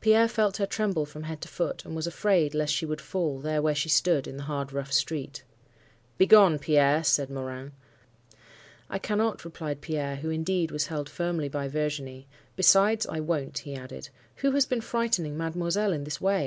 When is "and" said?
1.84-1.94